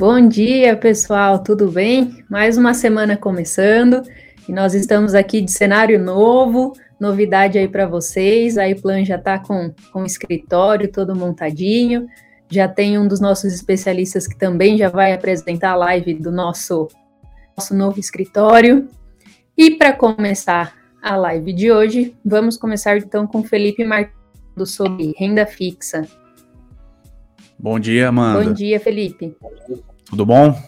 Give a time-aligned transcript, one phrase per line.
[0.00, 2.24] Bom dia, pessoal, tudo bem?
[2.26, 4.02] Mais uma semana começando
[4.48, 8.56] e nós estamos aqui de cenário novo, novidade aí para vocês.
[8.56, 12.06] A iPlan já está com, com o escritório todo montadinho,
[12.48, 16.88] já tem um dos nossos especialistas que também já vai apresentar a live do nosso,
[17.54, 18.88] nosso novo escritório.
[19.54, 24.14] E para começar a live de hoje, vamos começar então com Felipe Martins
[24.64, 26.08] sobre renda fixa.
[27.58, 28.42] Bom dia, Amanda.
[28.42, 29.36] Bom dia, Felipe.
[30.10, 30.60] Tudo bom?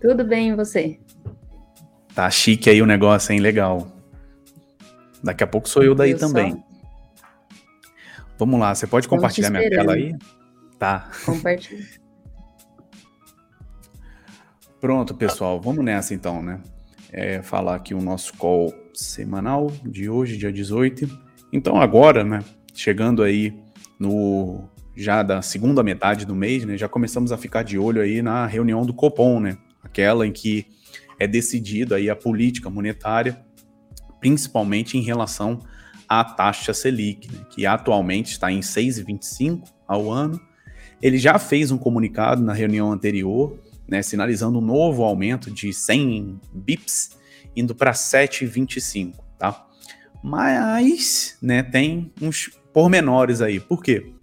[0.00, 1.00] Tudo bem, e você?
[2.14, 3.40] Tá chique aí o negócio, hein?
[3.40, 3.88] Legal.
[5.22, 6.52] Daqui a pouco sou eu daí eu também.
[6.52, 6.58] Só...
[8.38, 10.14] Vamos lá, você pode compartilhar minha tela aí?
[10.78, 11.10] Tá.
[11.24, 11.82] Compartilha.
[14.78, 16.60] Pronto, pessoal, vamos nessa então, né?
[17.10, 21.08] É, falar aqui o nosso call semanal de hoje, dia 18.
[21.50, 22.44] Então agora, né,
[22.74, 23.58] chegando aí
[23.98, 28.22] no já da segunda metade do mês, né, já começamos a ficar de olho aí
[28.22, 30.66] na reunião do Copom, né, aquela em que
[31.18, 33.44] é decidida aí a política monetária,
[34.20, 35.60] principalmente em relação
[36.08, 40.40] à taxa Selic, né, que atualmente está em 6,25 ao ano.
[41.02, 46.40] Ele já fez um comunicado na reunião anterior, né, sinalizando um novo aumento de 100
[46.52, 47.16] bips,
[47.54, 49.66] indo para 7,25, tá?
[50.22, 53.60] Mas, né, tem uns pormenores aí.
[53.60, 54.13] Por quê?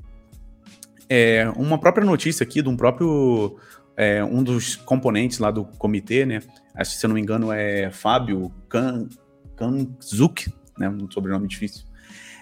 [1.13, 3.57] É, uma própria notícia aqui de um próprio
[3.97, 6.39] é, um dos componentes lá do comitê, né?
[6.73, 9.09] Acho que se eu não me engano é Fábio Kan,
[9.57, 10.87] Kanzuk, né?
[10.87, 11.83] Um sobrenome difícil.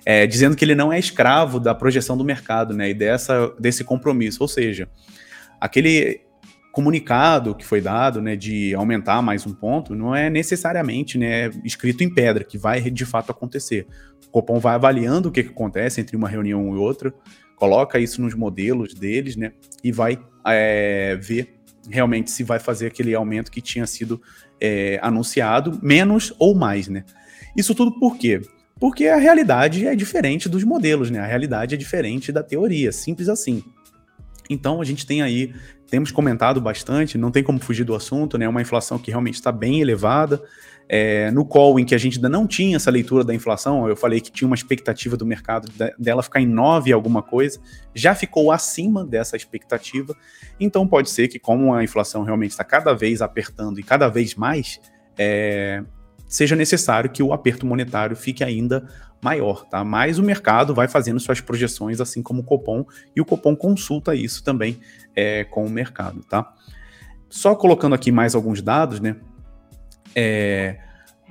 [0.06, 2.92] É, dizendo que ele não é escravo da projeção do mercado, né?
[2.92, 4.44] E dessa, desse compromisso.
[4.44, 4.88] Ou seja,
[5.60, 6.22] aquele
[6.72, 12.04] comunicado que foi dado, né, de aumentar mais um ponto, não é necessariamente, né, escrito
[12.04, 13.88] em pedra que vai de fato acontecer.
[14.28, 17.12] O Copom vai avaliando o que, que acontece entre uma reunião e outra,
[17.60, 19.52] coloca isso nos modelos deles, né?
[19.84, 24.22] E vai é, ver realmente se vai fazer aquele aumento que tinha sido
[24.62, 27.04] é, anunciado, menos ou mais, né?
[27.56, 28.42] Isso tudo por quê?
[28.80, 31.20] Porque a realidade é diferente dos modelos, né?
[31.20, 33.64] A realidade é diferente da teoria, simples assim.
[34.50, 35.54] Então a gente tem aí,
[35.90, 38.48] temos comentado bastante, não tem como fugir do assunto, né?
[38.48, 40.42] Uma inflação que realmente está bem elevada,
[40.92, 43.96] é, no call em que a gente ainda não tinha essa leitura da inflação, eu
[43.96, 47.60] falei que tinha uma expectativa do mercado dela ficar em 9 alguma coisa,
[47.94, 50.18] já ficou acima dessa expectativa.
[50.60, 54.34] Então pode ser que, como a inflação realmente está cada vez apertando e cada vez
[54.34, 54.82] mais,
[55.16, 55.84] é,
[56.28, 58.88] seja necessário que o aperto monetário fique ainda
[59.22, 59.84] maior, tá?
[59.84, 62.84] Mas o mercado vai fazendo suas projeções, assim como o Copom,
[63.16, 64.80] e o Copom consulta isso também
[65.16, 66.52] é, com o mercado, tá?
[67.30, 69.18] Só colocando aqui mais alguns dados, né?
[70.16, 70.78] É,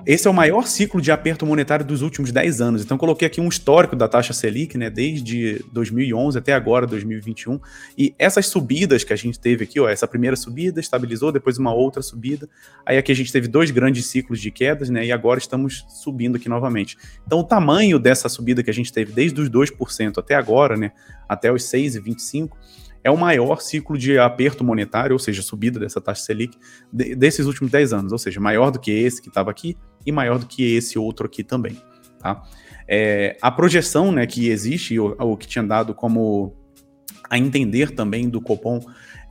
[0.05, 2.81] esse é o maior ciclo de aperto monetário dos últimos 10 anos.
[2.83, 7.59] Então, coloquei aqui um histórico da taxa Selic, né, desde 2011 até agora, 2021.
[7.97, 11.73] E essas subidas que a gente teve aqui, ó, essa primeira subida estabilizou, depois uma
[11.73, 12.47] outra subida.
[12.85, 16.37] Aí aqui a gente teve dois grandes ciclos de quedas, né, e agora estamos subindo
[16.37, 16.97] aqui novamente.
[17.27, 20.93] Então, o tamanho dessa subida que a gente teve desde os 2% até agora, né,
[21.27, 22.51] até os 6,25%,
[23.03, 26.57] é o maior ciclo de aperto monetário, ou seja, subida dessa taxa Selic,
[26.91, 30.11] de, desses últimos 10 anos, ou seja, maior do que esse que estava aqui e
[30.11, 31.77] maior do que esse outro aqui também.
[32.19, 32.43] Tá?
[32.87, 36.55] É, a projeção né, que existe, ou, que tinha dado como
[37.29, 38.81] a entender também do Copom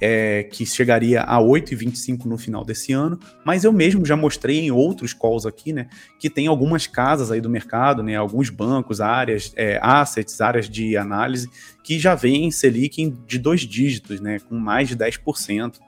[0.00, 4.70] é, que chegaria a 8,25 no final desse ano, mas eu mesmo já mostrei em
[4.70, 5.88] outros calls aqui, né,
[6.18, 10.96] que tem algumas casas aí do mercado, né, alguns bancos, áreas, é, assets, áreas de
[10.96, 11.48] análise,
[11.82, 15.80] que já veem Selic de dois dígitos, né, com mais de 10%.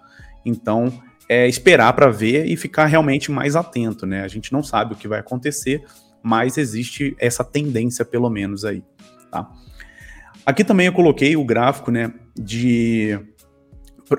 [0.45, 0.93] Então,
[1.29, 4.25] é esperar para ver e ficar realmente mais atento, né?
[4.25, 5.85] A gente não sabe o que vai acontecer,
[6.21, 8.83] mas existe essa tendência, pelo menos, aí,
[9.31, 9.49] tá?
[10.45, 13.17] Aqui também eu coloquei o gráfico, né, de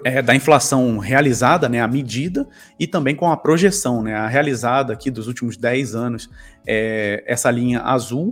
[0.04, 2.48] é, da inflação realizada, né, a medida,
[2.80, 6.30] e também com a projeção, né, a realizada aqui dos últimos 10 anos,
[6.66, 8.32] é, essa linha azul,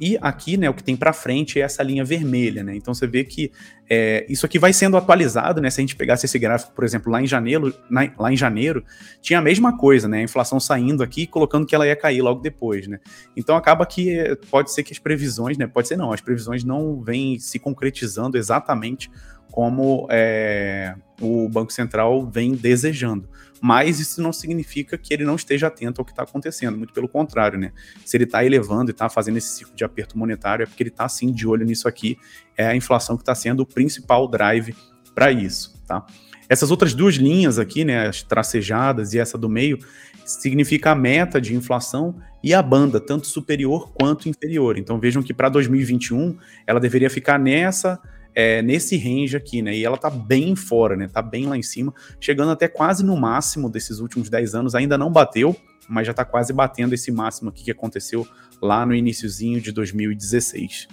[0.00, 2.74] e aqui, né, o que tem para frente é essa linha vermelha, né?
[2.74, 3.52] Então você vê que
[3.88, 5.68] é, isso aqui vai sendo atualizado, né?
[5.68, 8.82] Se a gente pegasse esse gráfico, por exemplo, lá em janeiro, na, lá em janeiro,
[9.20, 10.20] tinha a mesma coisa, né?
[10.20, 12.98] A inflação saindo aqui, colocando que ela ia cair logo depois, né?
[13.36, 15.66] Então acaba que pode ser que as previsões, né?
[15.66, 19.10] Pode ser não, as previsões não vêm se concretizando exatamente
[19.50, 23.28] como é, o Banco Central vem desejando.
[23.60, 27.08] Mas isso não significa que ele não esteja atento ao que está acontecendo, muito pelo
[27.08, 27.72] contrário, né?
[28.04, 30.90] Se ele está elevando e está fazendo esse ciclo de aperto monetário, é porque ele
[30.90, 32.16] está sim de olho nisso aqui.
[32.56, 34.74] É a inflação que está sendo o principal drive
[35.14, 36.06] para isso, tá?
[36.48, 39.78] Essas outras duas linhas aqui, né, as tracejadas e essa do meio,
[40.24, 44.76] significa a meta de inflação e a banda, tanto superior quanto inferior.
[44.78, 46.36] Então vejam que para 2021
[46.66, 48.00] ela deveria ficar nessa
[48.34, 49.74] é, nesse range aqui, né?
[49.76, 51.08] E ela tá bem fora, né?
[51.08, 54.96] Tá bem lá em cima, chegando até quase no máximo desses últimos 10 anos, ainda
[54.96, 55.56] não bateu,
[55.88, 58.26] mas já tá quase batendo esse máximo aqui que aconteceu
[58.62, 60.88] lá no iníciozinho de 2016.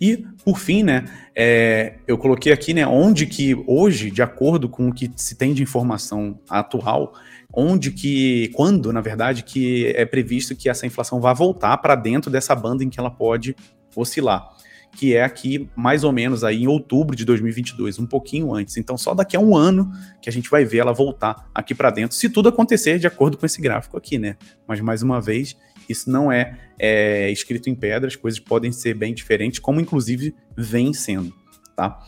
[0.00, 1.04] E, por fim, né,
[1.34, 5.54] é, eu coloquei aqui, né, onde que hoje, de acordo com o que se tem
[5.54, 7.14] de informação atual,
[7.52, 12.30] onde que, quando, na verdade, que é previsto que essa inflação vá voltar para dentro
[12.30, 13.56] dessa banda em que ela pode
[13.96, 14.48] oscilar,
[14.96, 18.76] que é aqui mais ou menos aí em outubro de 2022, um pouquinho antes.
[18.76, 19.90] Então, só daqui a um ano
[20.20, 23.36] que a gente vai ver ela voltar aqui para dentro, se tudo acontecer de acordo
[23.36, 24.36] com esse gráfico aqui, né?
[24.66, 25.56] Mas mais uma vez,
[25.88, 30.34] isso não é, é escrito em pedra, as coisas podem ser bem diferentes, como inclusive
[30.56, 31.32] vem sendo,
[31.76, 31.98] tá?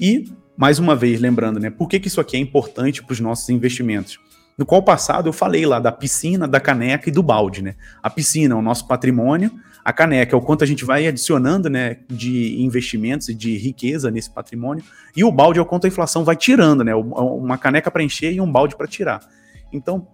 [0.00, 3.20] E, mais uma vez, lembrando, né, por que, que isso aqui é importante para os
[3.20, 4.18] nossos investimentos?
[4.56, 7.76] No qual passado eu falei lá da piscina, da caneca e do balde, né?
[8.02, 9.52] A piscina é o nosso patrimônio,
[9.88, 14.10] a caneca é o quanto a gente vai adicionando, né, de investimentos e de riqueza
[14.10, 14.84] nesse patrimônio,
[15.16, 16.94] e o balde é o quanto a inflação vai tirando, né?
[16.94, 19.26] Uma caneca para encher e um balde para tirar.
[19.72, 20.06] Então,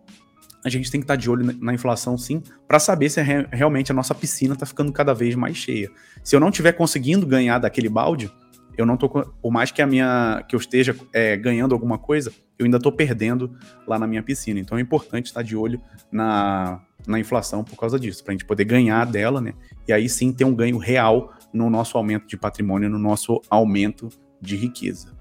[0.65, 3.49] a gente tem que estar tá de olho na inflação sim, para saber se é
[3.51, 5.91] realmente a nossa piscina está ficando cada vez mais cheia.
[6.23, 8.31] Se eu não estiver conseguindo ganhar daquele balde,
[8.79, 12.33] eu não tô, por mais que a minha, que eu esteja é, ganhando alguma coisa,
[12.57, 13.51] eu ainda estou perdendo
[13.89, 14.61] lá na minha piscina.
[14.61, 15.81] Então é importante estar de olho
[16.13, 19.55] na, na inflação por causa disso, para a gente poder ganhar dela, né?
[19.87, 24.09] E aí sim ter um ganho real no nosso aumento de patrimônio, no nosso aumento
[24.41, 25.13] de riqueza.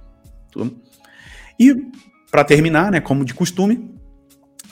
[1.60, 1.76] E
[2.32, 3.94] para terminar, né, como de costume,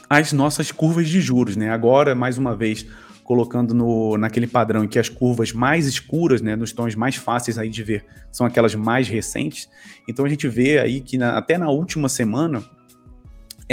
[0.09, 1.69] as nossas curvas de juros, né?
[1.69, 2.85] Agora, mais uma vez,
[3.23, 7.57] colocando no, naquele padrão em que as curvas mais escuras, né, nos tons mais fáceis
[7.57, 9.69] aí de ver, são aquelas mais recentes.
[10.07, 12.63] Então a gente vê aí que na, até na última semana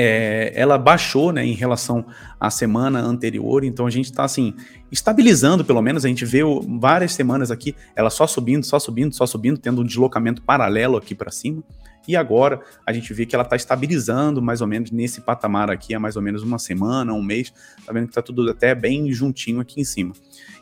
[0.01, 2.07] é, ela baixou, né, em relação
[2.39, 3.65] à semana anterior.
[3.65, 4.55] Então a gente está assim
[4.93, 6.43] estabilizando, pelo menos a gente vê
[6.81, 11.17] várias semanas aqui, ela só subindo, só subindo, só subindo, tendo um deslocamento paralelo aqui
[11.17, 11.65] para cima.
[12.07, 15.93] E agora a gente vê que ela está estabilizando mais ou menos nesse patamar aqui
[15.95, 17.53] há mais ou menos uma semana, um mês.
[17.85, 20.15] Tá vendo que está tudo até bem juntinho aqui em cima.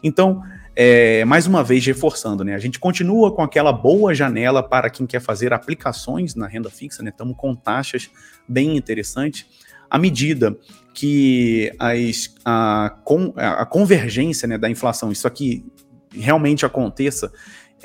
[0.02, 0.42] Então,
[0.78, 2.54] é, mais uma vez reforçando, né?
[2.54, 7.02] A gente continua com aquela boa janela para quem quer fazer aplicações na renda fixa,
[7.02, 7.08] né?
[7.08, 8.10] Estamos com taxas
[8.46, 9.46] bem interessantes.
[9.88, 10.54] À medida
[10.92, 12.94] que as, a,
[13.36, 15.64] a convergência né, da inflação, isso aqui
[16.12, 17.32] realmente aconteça,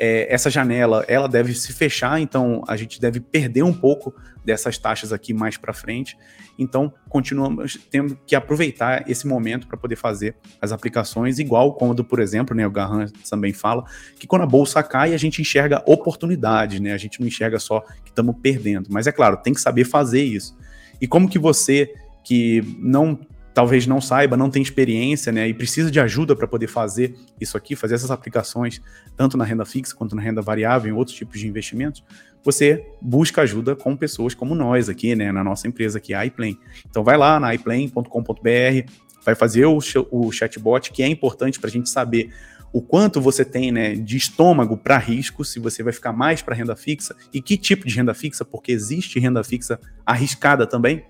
[0.04, 4.12] é, essa janela ela deve se fechar, então a gente deve perder um pouco
[4.44, 6.18] dessas taxas aqui mais para frente.
[6.58, 12.20] Então, continuamos tendo que aproveitar esse momento para poder fazer as aplicações, igual quando, por
[12.20, 13.84] exemplo, né, o Garran também fala,
[14.20, 16.94] que quando a bolsa cai, a gente enxerga oportunidades, né?
[16.94, 18.88] A gente não enxerga só que estamos perdendo.
[18.90, 20.58] Mas é claro, tem que saber fazer isso.
[21.00, 21.94] E como que você
[22.24, 23.20] que não
[23.54, 27.58] talvez não saiba, não tem experiência, né, e precisa de ajuda para poder fazer isso
[27.58, 28.82] aqui, fazer essas aplicações,
[29.16, 32.04] tanto na renda fixa quanto na renda variável, em outros tipos de investimentos,
[32.44, 36.60] você busca ajuda com pessoas como nós aqui, né, na nossa empresa aqui, a iPlane.
[36.90, 38.92] Então vai lá na iplane.com.br,
[39.24, 42.32] vai fazer o, o chatbot, que é importante para a gente saber
[42.74, 46.56] o quanto você tem né, de estômago para risco, se você vai ficar mais para
[46.56, 51.04] renda fixa e que tipo de renda fixa, porque existe renda fixa arriscada também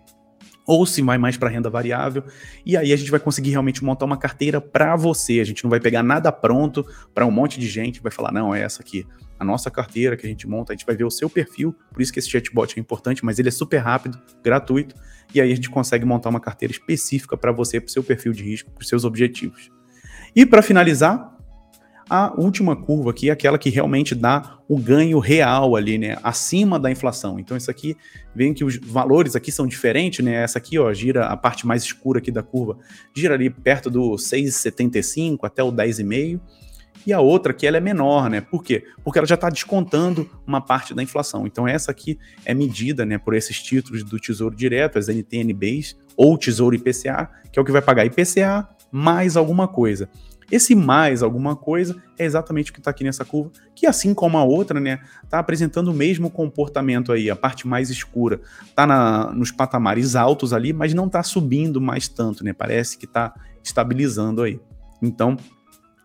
[0.71, 2.23] ou se vai mais para renda variável.
[2.65, 5.41] E aí a gente vai conseguir realmente montar uma carteira para você.
[5.41, 8.55] A gente não vai pegar nada pronto para um monte de gente, vai falar, não,
[8.55, 9.05] é essa aqui.
[9.37, 12.01] A nossa carteira que a gente monta, a gente vai ver o seu perfil, por
[12.01, 14.95] isso que esse chatbot é importante, mas ele é super rápido, gratuito,
[15.33, 18.31] e aí a gente consegue montar uma carteira específica para você, para o seu perfil
[18.31, 19.69] de risco, para os seus objetivos.
[20.33, 21.30] E para finalizar,
[22.13, 26.77] a última curva aqui é aquela que realmente dá o ganho real ali, né, acima
[26.77, 27.39] da inflação.
[27.39, 27.95] Então isso aqui,
[28.35, 30.33] vem que os valores aqui são diferentes, né?
[30.43, 32.77] Essa aqui, ó, gira a parte mais escura aqui da curva,
[33.15, 36.41] gira ali perto do 6,75 até o 10,5.
[37.07, 38.41] E a outra que ela é menor, né?
[38.41, 38.83] Por quê?
[39.05, 41.47] Porque ela já está descontando uma parte da inflação.
[41.47, 46.37] Então essa aqui é medida, né, por esses títulos do Tesouro Direto, as NTNBs ou
[46.37, 50.09] Tesouro IPCA, que é o que vai pagar IPCA mais alguma coisa.
[50.51, 54.37] Esse mais alguma coisa é exatamente o que está aqui nessa curva, que assim como
[54.37, 57.29] a outra, né, está apresentando o mesmo comportamento aí.
[57.29, 62.43] A parte mais escura está nos patamares altos ali, mas não está subindo mais tanto,
[62.43, 62.51] né?
[62.51, 64.59] Parece que está estabilizando aí.
[65.01, 65.37] Então,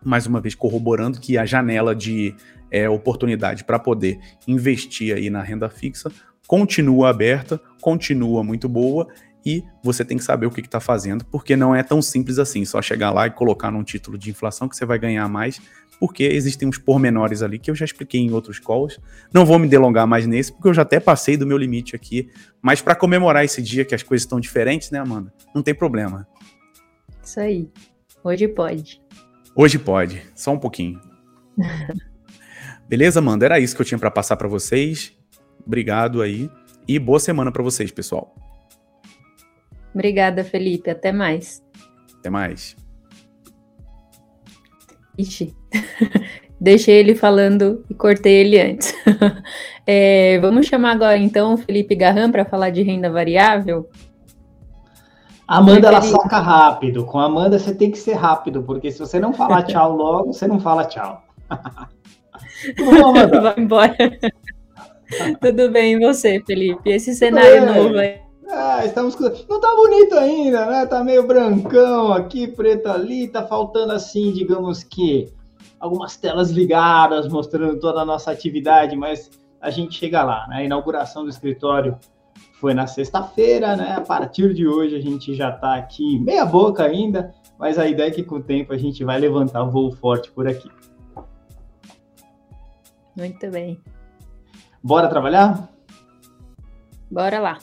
[0.03, 2.33] mais uma vez corroborando que a janela de
[2.71, 6.11] é, oportunidade para poder investir aí na renda fixa
[6.47, 9.07] continua aberta, continua muito boa
[9.47, 12.65] e você tem que saber o que está fazendo, porque não é tão simples assim,
[12.65, 15.61] só chegar lá e colocar num título de inflação que você vai ganhar mais,
[16.01, 18.99] porque existem uns pormenores ali que eu já expliquei em outros calls.
[19.33, 22.29] Não vou me delongar mais nesse, porque eu já até passei do meu limite aqui,
[22.61, 25.33] mas para comemorar esse dia que as coisas estão diferentes, né, Amanda?
[25.55, 26.27] Não tem problema.
[27.23, 27.71] Isso aí.
[28.21, 29.01] Hoje pode.
[29.55, 30.99] Hoje pode, só um pouquinho.
[32.89, 33.45] Beleza, Amanda?
[33.45, 35.13] Era isso que eu tinha para passar para vocês.
[35.65, 36.49] Obrigado aí
[36.85, 38.35] e boa semana para vocês, pessoal.
[39.97, 40.91] Obrigada, Felipe.
[40.91, 41.63] Até mais.
[42.19, 42.75] Até mais.
[45.17, 45.55] Ixi,
[46.61, 48.93] deixei ele falando e cortei ele antes.
[49.87, 53.89] é, vamos chamar agora então o Felipe Garram para falar de renda variável.
[55.47, 57.03] Amanda, ela saca rápido.
[57.03, 60.31] Com a Amanda você tem que ser rápido, porque se você não falar tchau logo,
[60.31, 61.23] você não fala tchau.
[62.77, 63.97] Bom, Vai embora.
[65.41, 66.87] Tudo bem, e você, Felipe?
[66.87, 68.26] Esse cenário novo aí.
[68.49, 70.85] Ah, estamos Não tá bonito ainda, né?
[70.85, 75.33] Tá meio brancão aqui, preto ali, tá faltando assim, digamos que
[75.79, 80.57] algumas telas ligadas mostrando toda a nossa atividade, mas a gente chega lá, né?
[80.57, 81.97] A inauguração do escritório
[82.59, 83.95] foi na sexta-feira, né?
[83.97, 88.07] A partir de hoje a gente já tá aqui meia boca ainda, mas a ideia
[88.07, 90.69] é que com o tempo a gente vai levantar o voo forte por aqui.
[93.15, 93.79] Muito bem.
[94.81, 95.69] Bora trabalhar?
[97.11, 97.57] Bora lá.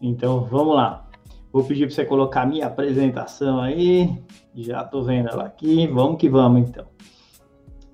[0.00, 1.08] Então vamos lá.
[1.52, 4.22] Vou pedir para você colocar a minha apresentação aí.
[4.54, 5.86] Já estou vendo ela aqui.
[5.88, 6.86] Vamos que vamos então.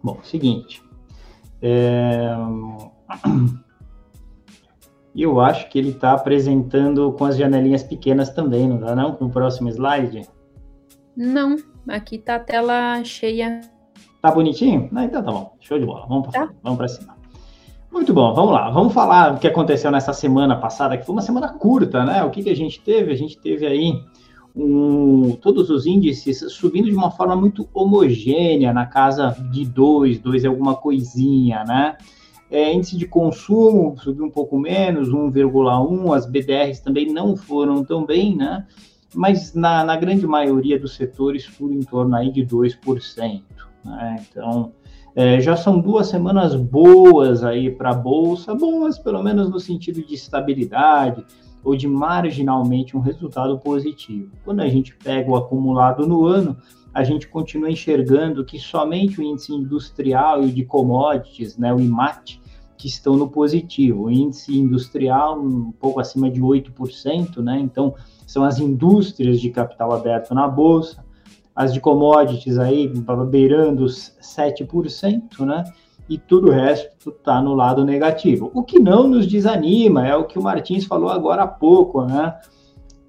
[0.03, 0.83] Bom, seguinte.
[1.63, 2.35] É...
[5.17, 9.17] Eu acho que ele está apresentando com as janelinhas pequenas também, não dá não?
[9.19, 10.29] No próximo slide?
[11.17, 11.57] Não,
[11.89, 13.63] aqui tá a tela cheia.
[14.21, 14.91] Tá bonitinho?
[14.95, 15.57] Ah, então tá bom.
[15.59, 16.07] Show de bola.
[16.07, 16.55] Vamos para tá.
[16.63, 17.16] vamos para cima.
[17.97, 18.69] Muito bom, vamos lá.
[18.69, 22.23] Vamos falar o que aconteceu nessa semana passada, que foi uma semana curta, né?
[22.25, 23.11] O que, que a gente teve?
[23.11, 23.99] A gente teve aí
[24.55, 30.45] um, todos os índices subindo de uma forma muito homogênea, na casa de 2, 2
[30.45, 31.97] é alguma coisinha, né?
[32.51, 38.05] É, índice de consumo subiu um pouco menos, 1,1, as BDRs também não foram tão
[38.05, 38.67] bem, né?
[39.15, 43.43] Mas na, na grande maioria dos setores, tudo em torno aí de 2%.
[43.83, 44.27] Né?
[44.29, 44.75] Então,
[45.17, 50.07] é, já são duas semanas boas aí para a Bolsa, boas pelo menos no sentido
[50.07, 51.25] de estabilidade
[51.65, 54.31] ou de marginalmente um resultado positivo.
[54.45, 56.55] Quando a gente pega o acumulado no ano,
[56.93, 62.39] a gente continua enxergando que somente o índice industrial e de commodities, né, o IMAT,
[62.77, 64.05] que estão no positivo.
[64.05, 67.59] O índice industrial um pouco acima de 8%, né?
[67.59, 67.95] Então,
[68.27, 71.06] são as indústrias de capital aberto na bolsa
[71.57, 72.93] as de commodities aí
[73.29, 75.65] beirando os 7%, né?
[76.09, 78.51] E tudo o resto está no lado negativo.
[78.55, 82.39] O que não nos desanima é o que o Martins falou agora há pouco, né?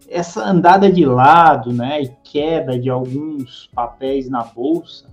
[0.10, 5.06] Essa andada de lado, né, e queda de alguns papéis na bolsa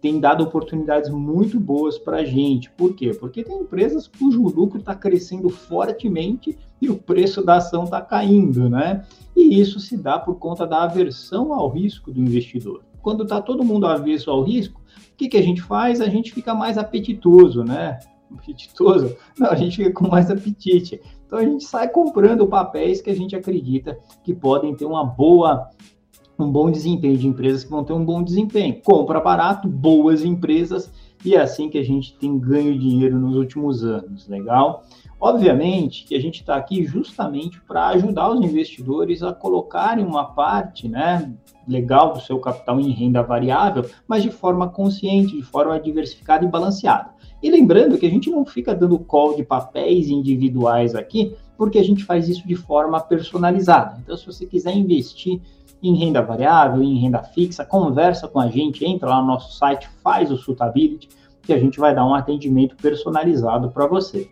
[0.00, 2.70] tem dado oportunidades muito boas para a gente.
[2.70, 3.12] Por quê?
[3.12, 8.68] Porque tem empresas cujo lucro está crescendo fortemente e o preço da ação está caindo,
[8.68, 9.04] né?
[9.36, 12.84] E isso se dá por conta da aversão ao risco do investidor.
[13.02, 14.80] Quando está todo mundo avesso ao risco,
[15.12, 16.00] o que, que a gente faz?
[16.00, 17.98] A gente fica mais apetitoso, né?
[18.32, 19.16] Apetitoso?
[19.38, 21.00] Não, a gente fica com mais apetite.
[21.26, 25.70] Então a gente sai comprando papéis que a gente acredita que podem ter uma boa
[26.38, 28.80] um bom desempenho de empresas que vão ter um bom desempenho.
[28.82, 30.92] Compra barato, boas empresas,
[31.24, 34.84] e é assim que a gente tem ganho dinheiro nos últimos anos, legal?
[35.20, 40.88] Obviamente que a gente está aqui justamente para ajudar os investidores a colocarem uma parte
[40.88, 41.32] né,
[41.66, 46.48] legal do seu capital em renda variável, mas de forma consciente, de forma diversificada e
[46.48, 47.10] balanceada.
[47.42, 51.84] E lembrando que a gente não fica dando call de papéis individuais aqui, porque a
[51.84, 53.98] gente faz isso de forma personalizada.
[54.00, 55.40] Então, se você quiser investir
[55.82, 59.88] em renda variável, em renda fixa, conversa com a gente, entra lá no nosso site,
[60.02, 61.08] faz o Suitability,
[61.42, 64.28] que a gente vai dar um atendimento personalizado para você.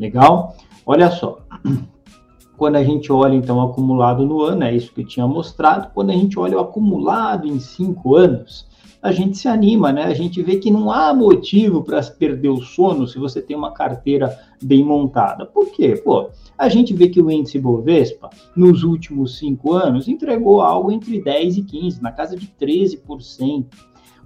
[0.00, 0.56] Legal?
[0.86, 1.40] Olha só.
[2.56, 5.90] Quando a gente olha, então, acumulado no ano, é isso que eu tinha mostrado.
[5.94, 8.66] Quando a gente olha o acumulado em cinco anos,
[9.02, 10.04] a gente se anima, né?
[10.04, 13.72] A gente vê que não há motivo para perder o sono se você tem uma
[13.72, 15.46] carteira bem montada.
[15.46, 16.00] Por quê?
[16.04, 21.22] Pô, a gente vê que o índice Bovespa, nos últimos cinco anos, entregou algo entre
[21.22, 23.64] 10 e 15, na casa de 13%.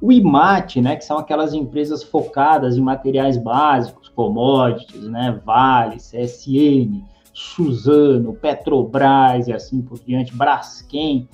[0.00, 7.02] O IMAT, né, que são aquelas empresas focadas em materiais básicos, commodities, né, Vale, CSN,
[7.32, 11.28] Suzano, Petrobras e assim por diante, Braskem,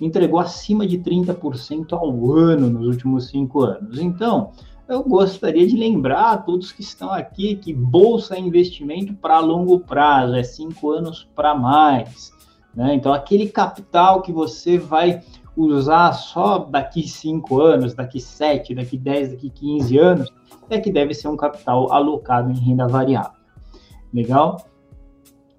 [0.00, 3.98] entregou acima de 30% ao ano nos últimos cinco anos.
[3.98, 4.50] Então,
[4.88, 9.80] eu gostaria de lembrar a todos que estão aqui que bolsa é investimento para longo
[9.80, 12.32] prazo, é cinco anos para mais.
[12.74, 12.94] Né?
[12.94, 15.22] Então, aquele capital que você vai
[15.56, 20.32] usar só daqui cinco anos, daqui sete, daqui dez, daqui quinze anos,
[20.68, 23.38] é que deve ser um capital alocado em renda variável.
[24.12, 24.58] Legal?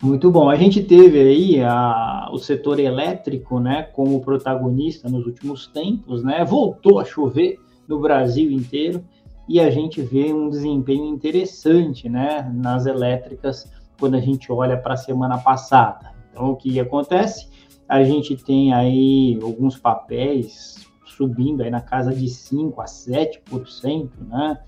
[0.02, 0.50] Muito bom.
[0.50, 6.46] A gente teve aí a, o setor elétrico, né, como protagonista nos últimos tempos, né?
[6.46, 9.04] Voltou a chover no Brasil inteiro
[9.50, 14.94] e a gente vê um desempenho interessante, né, nas elétricas quando a gente olha para
[14.94, 16.14] a semana passada.
[16.32, 17.50] Então, o que acontece?
[17.88, 24.60] A gente tem aí alguns papéis subindo aí na casa de 5 a 7%, né?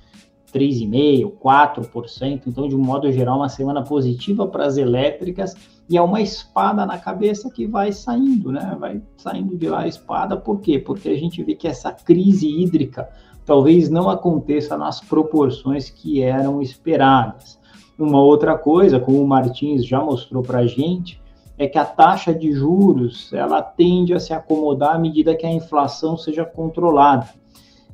[0.52, 2.42] 3,5%, 4%.
[2.48, 5.56] Então, de um modo geral, uma semana positiva para as elétricas
[5.88, 8.76] e é uma espada na cabeça que vai saindo, né?
[8.80, 10.80] Vai saindo de lá a espada, por quê?
[10.80, 13.10] Porque a gente vê que essa crise hídrica
[13.46, 17.60] talvez não aconteça nas proporções que eram esperadas.
[17.98, 21.22] Uma outra coisa, como o Martins já mostrou para a gente,
[21.60, 25.52] é que a taxa de juros ela tende a se acomodar à medida que a
[25.52, 27.28] inflação seja controlada.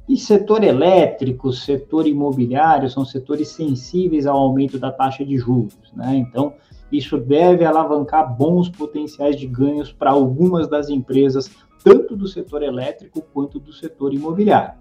[0.07, 6.15] E setor elétrico, setor imobiliário são setores sensíveis ao aumento da taxa de juros, né?
[6.15, 6.53] Então,
[6.91, 11.49] isso deve alavancar bons potenciais de ganhos para algumas das empresas,
[11.83, 14.75] tanto do setor elétrico quanto do setor imobiliário.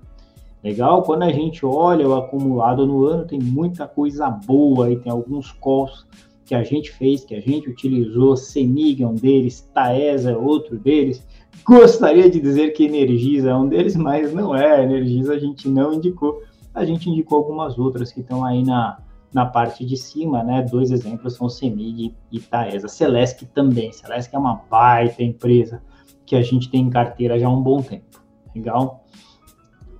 [0.62, 1.02] Legal?
[1.02, 5.52] Quando a gente olha o acumulado no ano, tem muita coisa boa e tem alguns
[5.52, 6.06] calls
[6.44, 10.78] que a gente fez, que a gente utilizou, Semig é um deles, Taesa é outro
[10.78, 11.26] deles.
[11.64, 14.82] Gostaria de dizer que Energisa é um deles, mas não é.
[14.82, 16.42] Energisa a gente não indicou.
[16.74, 18.98] A gente indicou algumas outras que estão aí na,
[19.32, 20.62] na parte de cima, né?
[20.62, 22.88] Dois exemplos são Semig e Taesa.
[22.88, 23.92] Celesc também.
[23.92, 25.82] Celesc é uma baita empresa
[26.26, 28.20] que a gente tem em carteira já há um bom tempo.
[28.54, 29.04] Legal?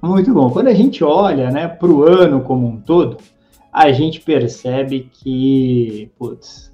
[0.02, 0.50] Muito bom.
[0.50, 3.16] Quando a gente olha né, para o ano como um todo,
[3.75, 6.73] a gente percebe que, putz,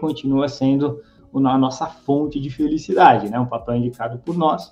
[0.00, 1.02] continua sendo
[1.34, 3.38] a nossa fonte de felicidade, né?
[3.38, 4.70] Um papel indicado por nós,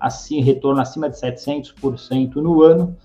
[0.00, 2.96] assim, retorno acima de 700% no ano,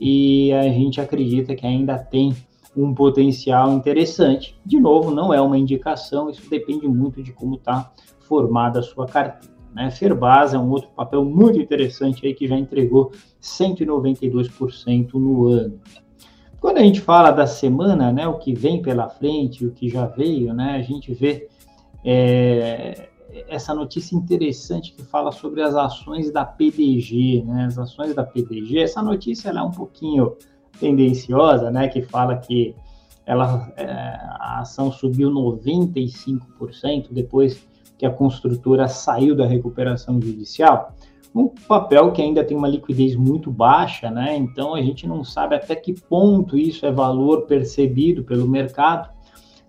[0.00, 2.34] e a gente acredita que ainda tem
[2.74, 4.58] um potencial interessante.
[4.64, 9.06] De novo, não é uma indicação, isso depende muito de como está formada a sua
[9.06, 9.52] carteira.
[9.74, 9.90] Né?
[10.52, 15.80] É um outro papel muito interessante aí que já entregou 192% no ano.
[16.62, 20.06] Quando a gente fala da semana, né, o que vem pela frente, o que já
[20.06, 21.48] veio, né, a gente vê
[22.04, 23.08] é,
[23.48, 28.78] essa notícia interessante que fala sobre as ações da PDG, né, as ações da PDG.
[28.78, 30.36] Essa notícia é um pouquinho
[30.78, 32.76] tendenciosa, né, que fala que
[33.26, 33.84] ela, é,
[34.38, 37.66] a ação subiu 95% depois
[37.98, 40.94] que a construtora saiu da recuperação judicial
[41.34, 44.36] um papel que ainda tem uma liquidez muito baixa, né?
[44.36, 49.08] Então a gente não sabe até que ponto isso é valor percebido pelo mercado.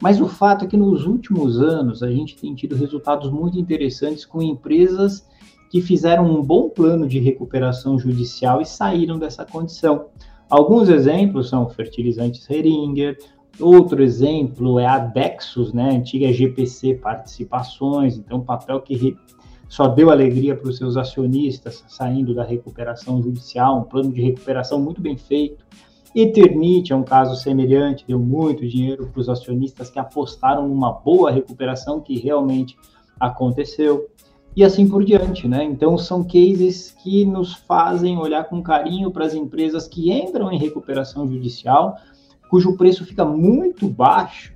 [0.02, 4.26] Mas o fato é que nos últimos anos a gente tem tido resultados muito interessantes
[4.26, 5.26] com empresas
[5.70, 10.08] que fizeram um bom plano de recuperação judicial e saíram dessa condição.
[10.50, 13.18] Alguns exemplos são fertilizantes Heringer,
[13.60, 19.16] outro exemplo é a Dexus, né, antiga GPC Participações, então papel que
[19.74, 24.80] só deu alegria para os seus acionistas saindo da recuperação judicial, um plano de recuperação
[24.80, 25.66] muito bem feito.
[26.14, 31.32] Eternite é um caso semelhante, deu muito dinheiro para os acionistas que apostaram numa boa
[31.32, 32.78] recuperação que realmente
[33.20, 34.12] aconteceu.
[34.56, 35.64] E assim por diante, né?
[35.64, 40.60] Então são cases que nos fazem olhar com carinho para as empresas que entram em
[40.60, 41.98] recuperação judicial,
[42.48, 44.53] cujo preço fica muito baixo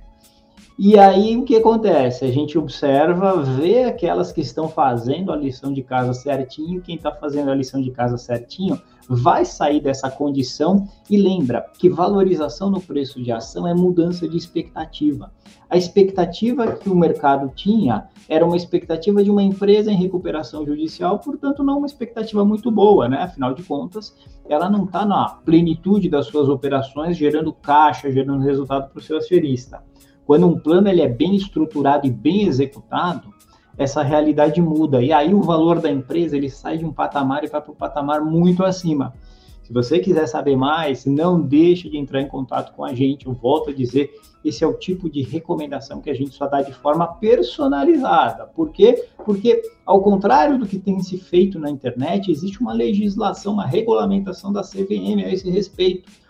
[0.78, 2.24] e aí o que acontece?
[2.24, 7.10] A gente observa, vê aquelas que estão fazendo a lição de casa certinho, quem está
[7.10, 12.80] fazendo a lição de casa certinho vai sair dessa condição e lembra que valorização no
[12.80, 15.32] preço de ação é mudança de expectativa.
[15.70, 21.18] A expectativa que o mercado tinha era uma expectativa de uma empresa em recuperação judicial,
[21.18, 23.18] portanto, não uma expectativa muito boa, né?
[23.22, 24.14] Afinal de contas,
[24.48, 29.16] ela não está na plenitude das suas operações, gerando caixa, gerando resultado para o seu
[29.16, 29.82] acionista.
[30.28, 33.32] Quando um plano ele é bem estruturado e bem executado,
[33.78, 35.00] essa realidade muda.
[35.00, 37.74] E aí o valor da empresa ele sai de um patamar e vai para um
[37.74, 39.14] patamar muito acima.
[39.62, 43.24] Se você quiser saber mais, não deixe de entrar em contato com a gente.
[43.24, 44.10] Eu volto a dizer,
[44.44, 48.44] esse é o tipo de recomendação que a gente só dá de forma personalizada.
[48.44, 49.02] Por quê?
[49.24, 54.52] Porque, ao contrário do que tem se feito na internet, existe uma legislação, uma regulamentação
[54.52, 56.27] da CVM a esse respeito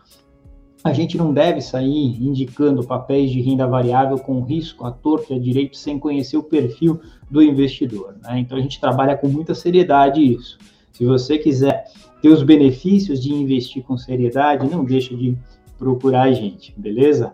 [0.85, 5.37] a gente não deve sair indicando papéis de renda variável com risco à torta e
[5.37, 8.17] à direito sem conhecer o perfil do investidor.
[8.23, 8.41] Né?
[8.41, 10.59] Então a gente trabalha com muita seriedade isso.
[10.93, 11.85] Se você quiser
[12.23, 15.37] ter os benefícios de investir com seriedade, não deixa de
[15.79, 17.33] procurar a gente, beleza?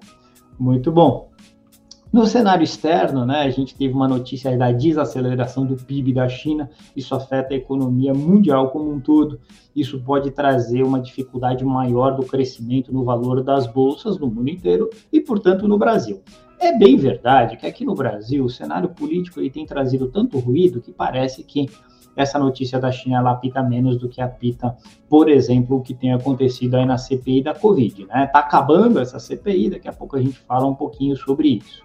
[0.59, 1.31] Muito bom.
[2.15, 6.71] No cenário externo, né, a gente teve uma notícia da desaceleração do PIB da China,
[6.95, 9.41] isso afeta a economia mundial como um todo.
[9.75, 14.89] Isso pode trazer uma dificuldade maior do crescimento no valor das bolsas no mundo inteiro
[15.13, 16.23] e, portanto, no Brasil.
[16.61, 20.81] É bem verdade que aqui no Brasil o cenário político ele tem trazido tanto ruído
[20.81, 21.69] que parece que
[22.15, 24.77] essa notícia da China ela apita menos do que apita,
[25.09, 28.29] por exemplo, o que tem acontecido aí na CPI da Covid, né?
[28.29, 31.83] Tá acabando essa CPI, daqui a pouco a gente fala um pouquinho sobre isso.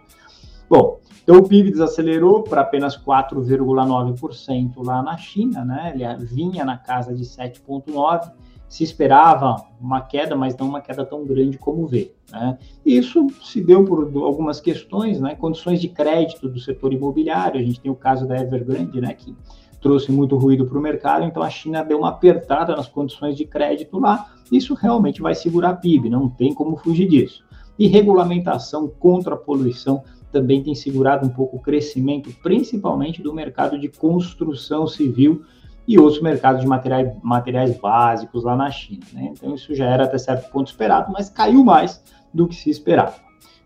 [0.69, 5.93] Bom, então o PIB desacelerou para apenas 4,9% lá na China, né?
[5.93, 8.31] Ele vinha na casa de 7,9%,
[8.69, 12.13] se esperava uma queda, mas não uma queda tão grande como vê.
[12.31, 12.57] Né?
[12.85, 15.33] Isso se deu por algumas questões, né?
[15.35, 19.13] condições de crédito do setor imobiliário, a gente tem o caso da Evergrande, né?
[19.15, 19.35] que
[19.81, 23.45] trouxe muito ruído para o mercado, então a China deu uma apertada nas condições de
[23.45, 27.43] crédito lá, isso realmente vai segurar a PIB, não tem como fugir disso.
[27.77, 33.79] E regulamentação contra a poluição também tem segurado um pouco o crescimento, principalmente do mercado
[33.79, 35.43] de construção civil
[35.87, 39.05] e outros mercados de materiais, materiais básicos lá na China.
[39.11, 39.33] Né?
[39.33, 43.15] Então, isso já era até certo ponto esperado, mas caiu mais do que se esperava.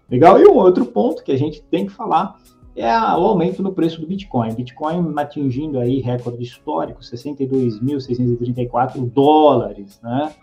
[0.10, 0.40] Legal?
[0.40, 2.38] E um outro ponto que a gente tem que falar
[2.76, 4.54] é o aumento no preço do Bitcoin.
[4.54, 10.34] Bitcoin atingindo aí recorde histórico, 62.634 dólares, né?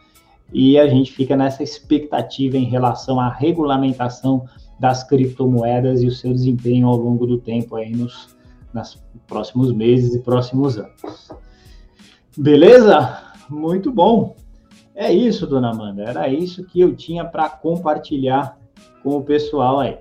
[0.53, 4.47] E a gente fica nessa expectativa em relação à regulamentação
[4.81, 8.35] das criptomoedas e o seu desempenho ao longo do tempo aí nos,
[8.73, 11.31] nos próximos meses e próximos anos.
[12.37, 13.23] Beleza?
[13.51, 14.35] Muito bom.
[14.95, 16.03] É isso, dona Amanda.
[16.05, 18.59] Era isso que eu tinha para compartilhar
[19.03, 19.99] com o pessoal aí.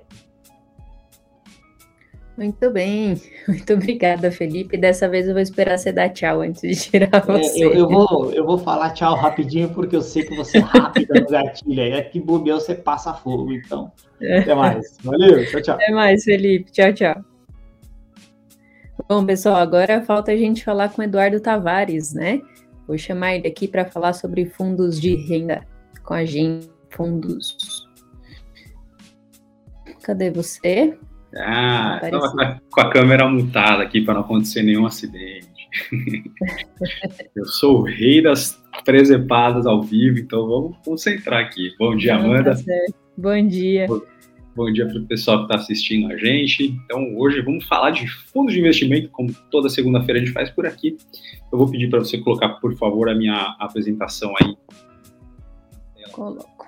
[2.38, 4.78] Muito bem, muito obrigada, Felipe.
[4.78, 7.62] Dessa vez eu vou esperar você dar tchau antes de tirar você.
[7.62, 10.62] É, eu, eu, vou, eu vou falar tchau rapidinho, porque eu sei que você é
[10.62, 11.82] rápida no gatilho.
[11.82, 13.92] É que bobeou, você passa fogo, então.
[14.22, 14.98] Até mais.
[15.04, 15.76] Valeu, tchau, tchau.
[15.76, 16.72] Até mais, Felipe.
[16.72, 17.26] Tchau, tchau.
[19.08, 22.42] Bom, pessoal, agora falta a gente falar com o Eduardo Tavares, né?
[22.88, 25.66] Vou chamar ele aqui para falar sobre fundos de renda
[26.04, 26.70] com a gente.
[26.90, 27.88] Fundos.
[30.02, 30.98] Cadê você?
[31.36, 35.48] Ah, estava com a câmera mutada aqui para não acontecer nenhum acidente.
[37.36, 41.76] eu sou o rei das presepadas ao vivo, então vamos concentrar aqui.
[41.78, 42.56] Bom dia, não, Amanda.
[42.56, 42.62] Tá
[43.20, 43.86] bom dia.
[43.88, 44.02] Bom,
[44.56, 46.64] bom dia para o pessoal que está assistindo a gente.
[46.86, 50.66] Então, hoje vamos falar de fundos de investimento, como toda segunda-feira a gente faz por
[50.66, 50.98] aqui.
[51.52, 54.56] Eu vou pedir para você colocar, por favor, a minha apresentação aí.
[56.12, 56.68] Coloco.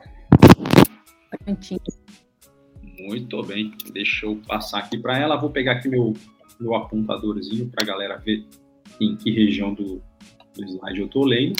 [3.00, 5.38] Muito bem, deixa eu passar aqui para ela.
[5.38, 6.14] Vou pegar aqui meu,
[6.60, 8.46] meu apontadorzinho para a galera ver
[9.00, 10.02] em que região do,
[10.56, 11.60] do slide eu estou lendo.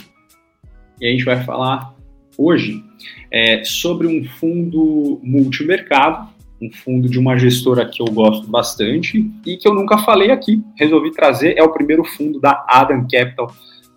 [1.00, 1.96] E a gente vai falar
[2.44, 2.84] hoje
[3.32, 6.30] é, sobre um fundo multimercado,
[6.62, 10.64] um fundo de uma gestora que eu gosto bastante e que eu nunca falei aqui.
[10.76, 13.54] Resolvi trazer, é o primeiro fundo da Adam Capital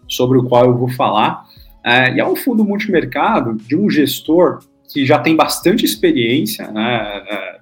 [0.08, 1.44] sobre o qual eu vou falar.
[1.84, 7.24] É, e é um fundo multimercado de um gestor que já tem bastante experiência né,
[7.28, 7.58] é,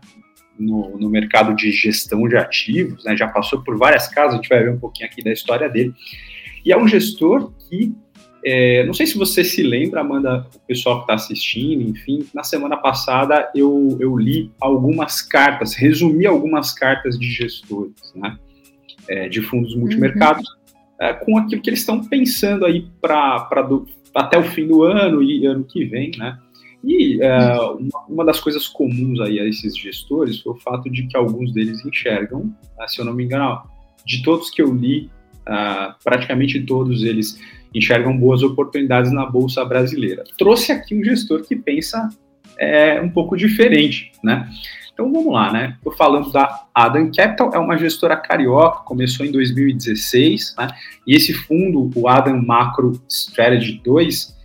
[0.59, 4.49] no, no, mercado de gestão de ativos, né, já passou por várias casas, a gente
[4.49, 5.93] vai ver um pouquinho aqui da história dele.
[6.65, 7.93] E é um gestor que,
[8.45, 12.43] é, não sei se você se lembra, Amanda, o pessoal que está assistindo, enfim, na
[12.43, 18.37] semana passada eu, eu li algumas cartas, resumi algumas cartas de gestores, né,
[19.09, 21.07] é, de fundos multimercados, uhum.
[21.07, 23.49] é, com aquilo que eles estão pensando aí para
[24.15, 26.37] até o fim do ano e ano que vem, né,
[26.85, 31.07] e uh, uma, uma, das coisas comuns aí a esses gestores foi o fato de
[31.07, 33.63] que alguns deles enxergam, uh, se eu não me engano,
[34.05, 35.09] de todos que eu li,
[35.49, 37.41] uh, praticamente todos eles
[37.75, 40.25] enxergam boas oportunidades na Bolsa Brasileira.
[40.37, 42.09] Trouxe aqui um gestor que pensa
[42.59, 44.49] é, um pouco diferente, né?
[44.93, 45.75] Então vamos lá, né?
[45.79, 50.69] Estou falando da Adam Capital, é uma gestora carioca, começou em 2016, né?
[51.07, 54.37] E esse fundo, o Adam Macro Strategy 2,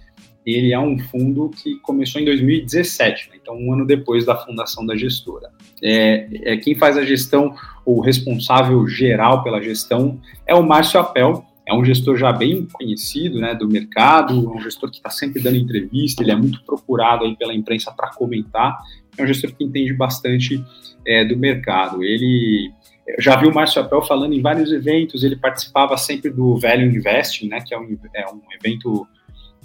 [0.47, 3.35] ele é um fundo que começou em 2017, né?
[3.41, 5.49] então um ano depois da fundação da gestora.
[5.83, 7.53] É, é, quem faz a gestão,
[7.85, 13.41] o responsável geral pela gestão é o Márcio Apel, é um gestor já bem conhecido
[13.41, 17.35] né, do mercado, um gestor que está sempre dando entrevista, ele é muito procurado aí
[17.35, 18.77] pela imprensa para comentar,
[19.17, 20.63] é um gestor que entende bastante
[21.05, 22.01] é, do mercado.
[22.05, 22.71] Ele
[23.19, 27.49] já viu o Márcio Apel falando em vários eventos, ele participava sempre do Value Investing,
[27.49, 29.05] né, que é um, é um evento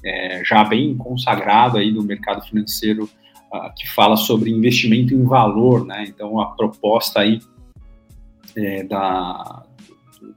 [0.04, 3.08] é, já bem consagrado aí no mercado financeiro
[3.52, 6.04] uh, que fala sobre investimento em valor, né?
[6.08, 7.40] Então a proposta aí
[8.56, 9.64] é, da,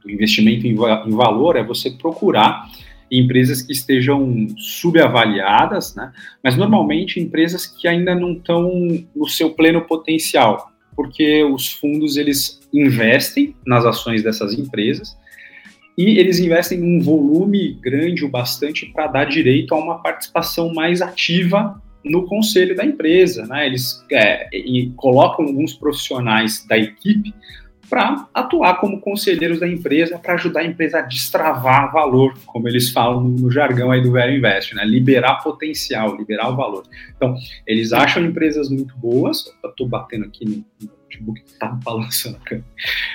[0.03, 2.69] do investimento em, em, valor é você procurar
[3.11, 6.11] empresas que estejam subavaliadas, né?
[6.43, 8.69] Mas normalmente empresas que ainda não estão
[9.15, 15.17] no seu pleno potencial, porque os fundos eles investem nas ações dessas empresas
[15.97, 21.01] e eles investem um volume grande o bastante para dar direito a uma participação mais
[21.01, 23.45] ativa no conselho da empresa.
[23.47, 23.65] Né?
[23.65, 24.47] Eles é,
[24.95, 27.33] colocam alguns profissionais da equipe
[27.89, 32.89] para atuar como conselheiros da empresa, para ajudar a empresa a destravar valor, como eles
[32.89, 34.83] falam no jargão aí do Velho Invest, né?
[34.83, 36.83] liberar potencial, liberar o valor.
[37.15, 40.65] Então, eles acham empresas muito boas, estou batendo aqui no,
[41.15, 42.67] notebook que está balançando a câmera,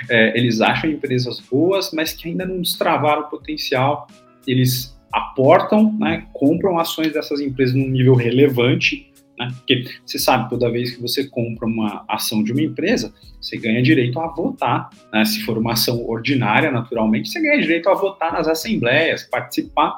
[0.08, 4.06] é, eles acham empresas boas, mas que ainda não destravaram o potencial,
[4.46, 9.10] eles aportam, né, compram ações dessas empresas num nível relevante,
[9.40, 9.48] né?
[9.56, 13.82] Porque você sabe, toda vez que você compra uma ação de uma empresa, você ganha
[13.82, 14.90] direito a votar.
[15.10, 15.24] Né?
[15.24, 19.96] Se for uma ação ordinária, naturalmente, você ganha direito a votar nas assembleias, participar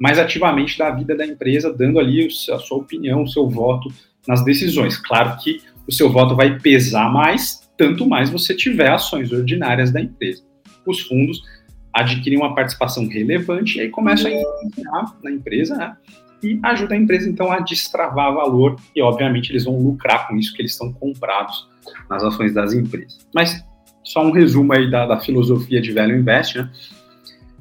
[0.00, 3.92] mais ativamente da vida da empresa, dando ali a sua opinião, o seu voto
[4.26, 4.96] nas decisões.
[4.96, 10.00] Claro que o seu voto vai pesar mais, tanto mais você tiver ações ordinárias da
[10.00, 10.42] empresa.
[10.86, 11.42] Os fundos
[11.92, 15.96] adquirem uma participação relevante e aí começam a influenciar na empresa, né?
[16.42, 20.54] e ajuda a empresa então a destravar valor e obviamente eles vão lucrar com isso
[20.54, 21.68] que eles estão comprados
[22.08, 23.18] nas ações das empresas.
[23.34, 23.64] Mas
[24.02, 26.70] só um resumo aí da, da filosofia de Value Invest, né?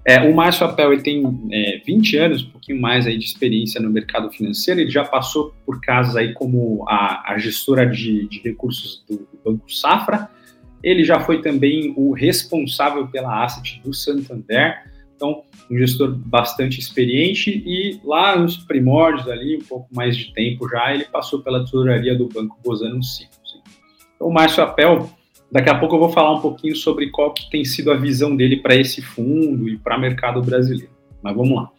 [0.05, 3.89] É, o Márcio Apel ele tem é, 20 anos, pouquinho mais aí de experiência no
[3.89, 9.03] mercado financeiro, ele já passou por casos aí como a, a gestora de, de recursos
[9.10, 10.29] do, Banco Safra,
[10.84, 14.84] ele já foi também o responsável pela asset do Santander,
[15.15, 20.69] então, um gestor bastante experiente e lá nos primórdios ali, um pouco mais de tempo
[20.69, 23.62] já, ele passou pela tesouraria do Banco Bozano Ciclos.
[24.15, 25.10] Então, o Márcio Apel,
[25.51, 28.34] daqui a pouco eu vou falar um pouquinho sobre qual que tem sido a visão
[28.34, 30.91] dele para esse fundo e para o mercado brasileiro.
[31.21, 31.69] Mas vamos lá.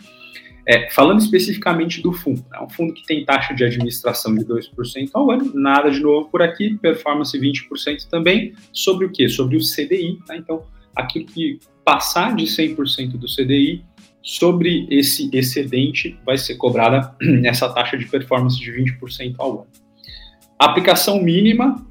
[0.71, 5.11] É, falando especificamente do fundo, é um fundo que tem taxa de administração de 2%
[5.13, 9.29] ao ano, nada de novo por aqui, performance 20% também, sobre o que?
[9.29, 10.37] Sobre o CDI, tá?
[10.37, 10.63] Então,
[10.95, 13.85] aquilo que passar de 100% do CDI,
[14.23, 19.67] sobre esse excedente vai ser cobrada essa taxa de performance de 20% ao ano.
[20.57, 21.85] Aplicação mínima,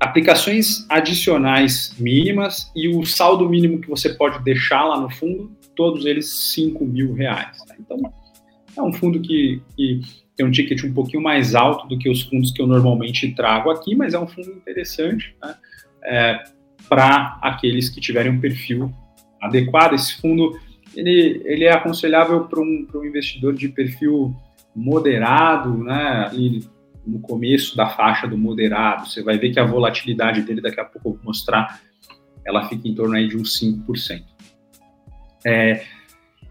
[0.00, 6.06] aplicações adicionais mínimas e o saldo mínimo que você pode deixar lá no fundo, todos
[6.06, 7.58] eles 5 mil reais.
[7.64, 7.74] Tá?
[7.78, 7.98] Então,
[8.76, 10.00] é um fundo que, que,
[10.34, 13.70] tem um ticket um pouquinho mais alto do que os fundos que eu normalmente trago
[13.70, 15.36] aqui, mas é um fundo interessante.
[15.42, 15.54] Né?
[16.02, 16.44] É,
[16.88, 18.92] para aqueles que tiverem um perfil
[19.40, 19.94] adequado.
[19.94, 20.58] Esse fundo
[20.94, 24.34] ele, ele é aconselhável para um, um investidor de perfil
[24.74, 26.30] moderado, né,
[27.06, 29.08] no começo da faixa do moderado.
[29.08, 31.80] Você vai ver que a volatilidade dele, daqui a pouco eu vou mostrar,
[32.44, 34.22] ela fica em torno aí de uns 5%.
[35.44, 35.84] É,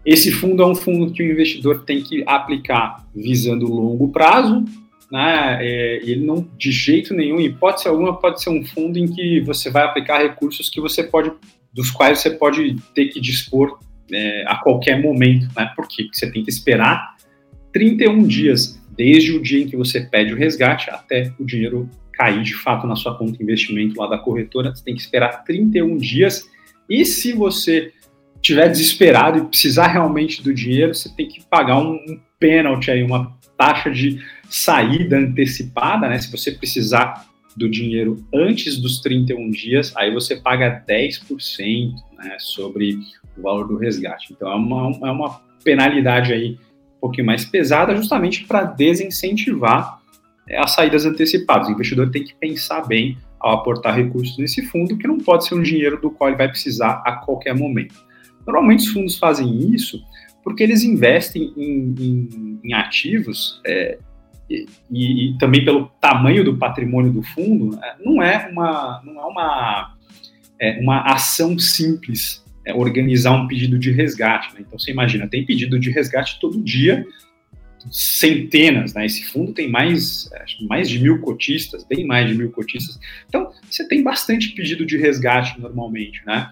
[0.04, 4.64] esse fundo é um fundo que o investidor tem que aplicar visando longo prazo,
[5.10, 5.58] né?
[5.60, 9.70] É, ele não, de jeito nenhum, hipótese alguma, pode ser um fundo em que você
[9.70, 11.32] vai aplicar recursos que você pode,
[11.72, 13.78] dos quais você pode ter que dispor
[14.12, 15.72] é, a qualquer momento, né?
[15.76, 16.04] Por quê?
[16.04, 17.16] Porque você tem que esperar
[17.72, 22.42] 31 dias, desde o dia em que você pede o resgate até o dinheiro cair
[22.42, 25.96] de fato na sua conta de investimento lá da corretora, você tem que esperar 31
[25.96, 26.46] dias.
[26.86, 27.94] E se você
[28.42, 33.02] tiver desesperado e precisar realmente do dinheiro, você tem que pagar um, um pênalti aí,
[33.02, 36.18] uma taxa de saída antecipada, né?
[36.18, 42.98] Se você precisar do dinheiro antes dos 31 dias, aí você paga 10% né, sobre
[43.38, 44.30] o valor do resgate.
[44.30, 46.58] Então é uma, é uma penalidade aí
[47.00, 50.00] pouquinho mais pesada, justamente para desincentivar
[50.48, 51.68] é, as saídas antecipadas.
[51.68, 55.54] O investidor tem que pensar bem ao aportar recursos nesse fundo, que não pode ser
[55.54, 57.94] um dinheiro do qual ele vai precisar a qualquer momento.
[58.46, 60.00] Normalmente os fundos fazem isso
[60.42, 63.98] porque eles investem em, em, em ativos é,
[64.48, 69.24] e, e, também pelo tamanho do patrimônio do fundo, é, não é uma, não é
[69.24, 69.94] uma,
[70.60, 74.54] é, uma ação simples é, organizar um pedido de resgate.
[74.54, 74.60] Né?
[74.66, 77.04] Então você imagina, tem pedido de resgate todo dia,
[77.90, 79.06] centenas, né?
[79.06, 80.28] Esse fundo tem mais,
[80.68, 82.98] mais de mil cotistas, bem mais de mil cotistas.
[83.26, 86.50] Então você tem bastante pedido de resgate normalmente, né?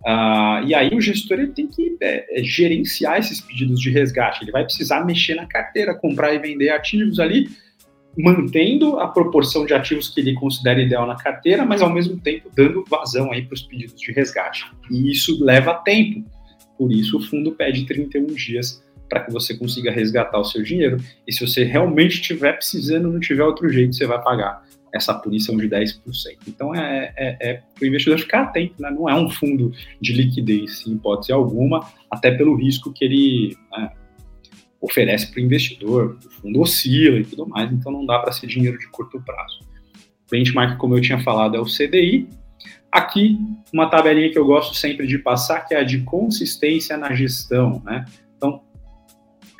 [0.00, 4.42] Uh, e aí o gestor ele tem que é, é, gerenciar esses pedidos de resgate.
[4.42, 7.50] Ele vai precisar mexer na carteira, comprar e vender ativos ali,
[8.16, 12.50] mantendo a proporção de ativos que ele considera ideal na carteira, mas ao mesmo tempo
[12.54, 14.66] dando vazão aí para os pedidos de resgate.
[14.90, 16.24] E isso leva tempo.
[16.76, 20.98] Por isso o fundo pede 31 dias para que você consiga resgatar o seu dinheiro.
[21.26, 24.62] E se você realmente estiver precisando, não tiver outro jeito, você vai pagar
[24.94, 26.00] essa punição de 10%.
[26.48, 28.90] Então é, é, é para o investidor ficar atento, né?
[28.90, 33.92] não é um fundo de liquidez, em hipótese alguma, até pelo risco que ele né,
[34.80, 38.46] oferece para o investidor, o fundo oscila e tudo mais, então não dá para ser
[38.46, 39.60] dinheiro de curto prazo.
[40.30, 42.28] Benchmark, como eu tinha falado, é o CDI.
[42.90, 43.38] Aqui,
[43.72, 47.82] uma tabelinha que eu gosto sempre de passar, que é a de consistência na gestão.
[47.84, 48.04] Né?
[48.36, 48.62] Então,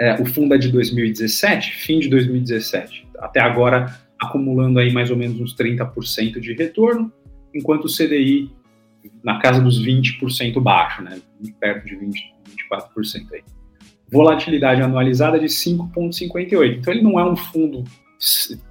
[0.01, 3.09] é, o fundo é de 2017, fim de 2017.
[3.19, 7.13] Até agora, acumulando aí mais ou menos uns 30% de retorno,
[7.55, 8.51] enquanto o CDI
[9.23, 11.21] na casa dos 20% baixo, né?
[11.59, 12.35] Perto de 20,
[12.71, 13.43] 24% aí.
[14.11, 16.79] Volatilidade anualizada de 5,58.
[16.79, 17.85] Então ele não é um fundo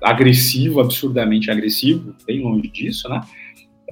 [0.01, 3.21] agressivo, absurdamente agressivo, bem longe disso, né?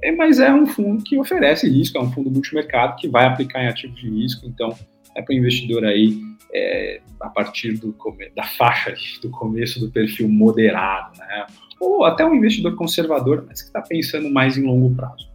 [0.04, 3.64] É, mas é um fundo que oferece risco, é um fundo multimercado que vai aplicar
[3.64, 4.76] em ativos de risco, então
[5.16, 6.20] é para o investidor aí
[6.54, 7.96] é, a partir do,
[8.36, 11.46] da faixa do começo do perfil moderado, né?
[11.80, 15.28] Ou até um investidor conservador, mas que está pensando mais em longo prazo.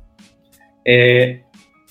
[0.87, 1.41] É,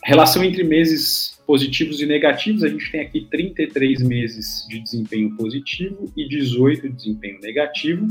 [0.04, 6.10] relação entre meses positivos e negativos, a gente tem aqui 33 meses de desempenho positivo
[6.16, 8.08] e 18 de desempenho negativo.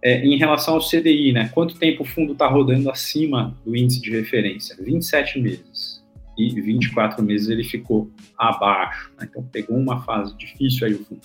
[0.00, 4.00] É, em relação ao CDI, né, quanto tempo o fundo está rodando acima do índice
[4.00, 4.76] de referência?
[4.78, 6.06] 27 meses.
[6.38, 9.12] E 24 meses ele ficou abaixo.
[9.18, 11.22] Né, então pegou uma fase difícil aí o fundo.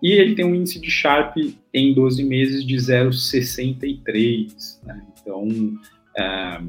[0.00, 1.38] E ele tem um índice de Sharp
[1.74, 4.78] em 12 meses de 0,63.
[4.86, 5.02] Né?
[5.20, 5.48] Então,
[6.16, 6.60] é,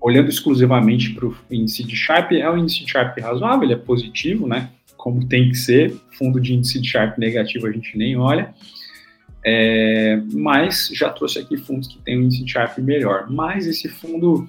[0.00, 3.76] olhando exclusivamente para o índice de Sharp, é um índice de Sharp razoável, ele é
[3.76, 4.70] positivo, né?
[4.96, 5.94] Como tem que ser.
[6.12, 8.54] Fundo de índice de Sharp negativo a gente nem olha.
[9.44, 13.30] É, mas já trouxe aqui fundos que têm um índice de Sharp melhor.
[13.30, 14.48] Mas esse fundo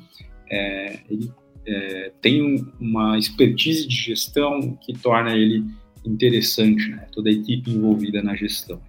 [0.50, 1.32] é, ele,
[1.66, 5.64] é, tem uma expertise de gestão que torna ele
[6.06, 7.08] interessante, né?
[7.12, 8.82] Toda a equipe envolvida na gestão.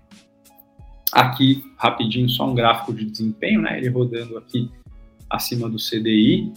[1.13, 3.79] Aqui, rapidinho, só um gráfico de desempenho, né?
[3.79, 4.71] Ele rodando aqui
[5.31, 6.53] acima do CDI.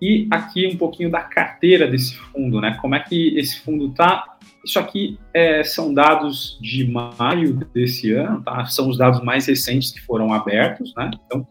[0.00, 2.76] E aqui um pouquinho da carteira desse fundo, né?
[2.80, 4.36] Como é que esse fundo está?
[4.64, 8.64] Isso aqui é, são dados de maio desse ano, tá?
[8.66, 11.10] São os dados mais recentes que foram abertos, né?
[11.26, 11.46] Então,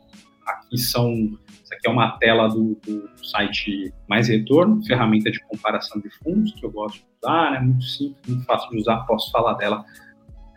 [0.46, 1.14] aqui são.
[1.14, 6.54] Isso aqui é uma tela do, do site Mais Retorno, ferramenta de comparação de fundos,
[6.54, 7.60] que eu gosto de usar, né?
[7.60, 9.86] Muito simples, muito fácil de usar, posso falar dela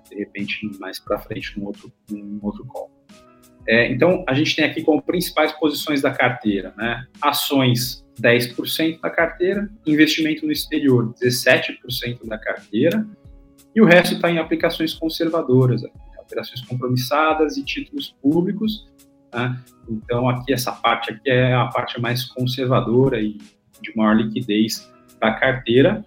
[0.08, 2.90] de repente mais para frente num outro, num outro call.
[3.66, 7.06] É, então, a gente tem aqui como principais posições da carteira, né?
[7.20, 13.06] Ações, 10% da carteira, investimento no exterior, 17% da carteira,
[13.74, 15.90] e o resto está em aplicações conservadoras, né?
[16.20, 18.86] operações compromissadas e títulos públicos.
[19.32, 19.60] Né?
[19.88, 23.38] Então, aqui, essa parte aqui é a parte mais conservadora e
[23.82, 26.04] de maior liquidez da carteira.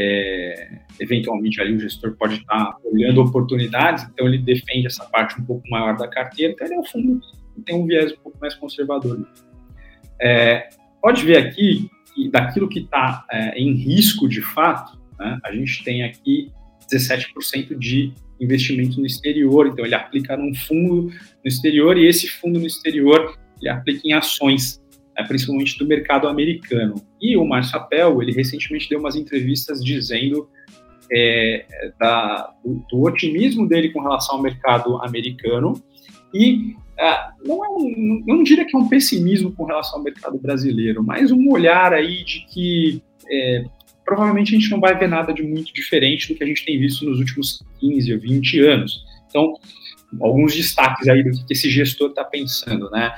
[0.00, 5.44] É, eventualmente ali o gestor pode estar olhando oportunidades, então ele defende essa parte um
[5.44, 7.20] pouco maior da carteira, então ele é um fundo
[7.52, 9.26] que tem um viés um pouco mais conservador.
[10.22, 10.68] É,
[11.02, 15.82] pode ver aqui que daquilo que está é, em risco de fato, né, a gente
[15.82, 16.52] tem aqui
[16.88, 21.12] 17% de investimento no exterior, então ele aplica num fundo no
[21.44, 24.80] exterior e esse fundo no exterior ele aplica em ações
[25.18, 26.94] é, principalmente do mercado americano.
[27.20, 30.48] E o Márcio Appel, ele recentemente deu umas entrevistas dizendo
[31.10, 31.66] é,
[31.98, 35.82] da, do, do, otimismo dele com relação ao mercado americano
[36.32, 40.38] e é, não, é um, não diria que é um pessimismo com relação ao mercado
[40.38, 43.64] brasileiro, mas um olhar aí de que é,
[44.04, 46.78] provavelmente a gente não vai ver nada de muito diferente do que a gente tem
[46.78, 49.04] visto nos últimos 15 ou 20 anos.
[49.28, 49.54] Então,
[50.20, 53.14] alguns destaques aí do que esse gestor está pensando, né?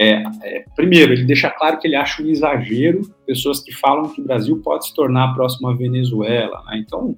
[0.00, 4.20] É, é, primeiro, ele deixa claro que ele acha um exagero pessoas que falam que
[4.20, 6.62] o Brasil pode se tornar a próxima Venezuela.
[6.66, 6.78] Né?
[6.78, 7.16] Então,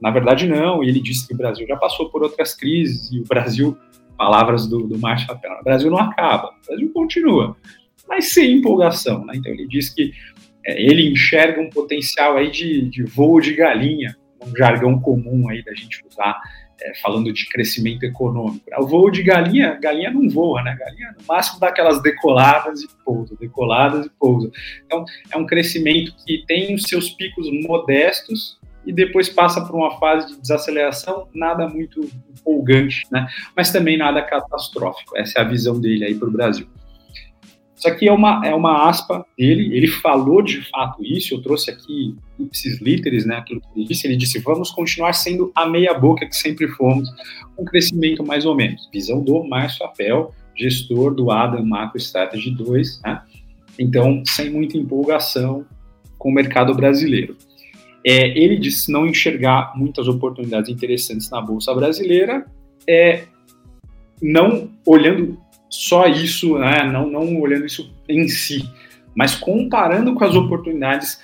[0.00, 0.82] na verdade, não.
[0.82, 3.76] E ele disse que o Brasil já passou por outras crises e o Brasil,
[4.16, 7.56] palavras do, do Márcio Papel, o Brasil não acaba, o Brasil continua,
[8.08, 9.24] mas sem empolgação.
[9.24, 9.34] Né?
[9.36, 10.12] Então, ele diz que
[10.64, 14.16] é, ele enxerga um potencial aí de, de voo de galinha,
[14.46, 16.40] um jargão comum aí da gente usar
[16.82, 18.64] é, falando de crescimento econômico.
[18.78, 20.76] O voo de galinha, galinha não voa, né?
[20.78, 24.50] Galinha no máximo dá aquelas decoladas e pousa, decoladas e pousa.
[24.86, 29.98] Então, é um crescimento que tem os seus picos modestos e depois passa por uma
[29.98, 33.26] fase de desaceleração, nada muito empolgante, né?
[33.54, 35.16] Mas também nada catastrófico.
[35.16, 36.66] Essa é a visão dele aí para o Brasil.
[37.80, 41.70] Isso aqui é uma, é uma aspa dele, ele falou de fato isso, eu trouxe
[41.70, 45.94] aqui ipsis literis, né, aquilo que ele disse, ele disse, vamos continuar sendo a meia
[45.94, 47.08] boca que sempre fomos,
[47.56, 48.86] com crescimento mais ou menos.
[48.92, 53.22] Visão do Márcio Apel, gestor do Adam Macro Strategy 2, né?
[53.78, 55.64] então, sem muita empolgação
[56.18, 57.34] com o mercado brasileiro.
[58.04, 62.44] É, ele disse não enxergar muitas oportunidades interessantes na Bolsa Brasileira,
[62.86, 63.24] é,
[64.20, 65.38] não olhando
[65.70, 68.68] só isso, né, não, não olhando isso em si,
[69.14, 71.20] mas comparando com as oportunidades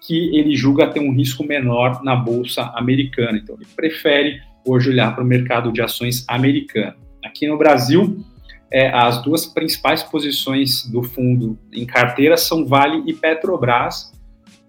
[0.00, 3.38] que ele julga ter um risco menor na bolsa americana.
[3.38, 6.96] Então, ele prefere hoje olhar para o mercado de ações americano.
[7.24, 8.24] Aqui no Brasil,
[8.72, 14.12] é, as duas principais posições do fundo em carteira são Vale e Petrobras,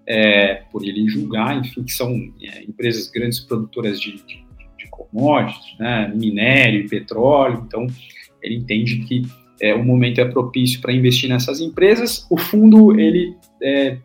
[0.08, 4.44] é, por ele julgar, enfim, que são é, empresas grandes produtoras de, de,
[4.78, 7.64] de commodities, né, minério e petróleo.
[7.66, 7.88] Então,
[8.42, 9.24] ele entende que
[9.62, 12.26] é, o momento é propício para investir nessas empresas.
[12.30, 13.98] O fundo ele é,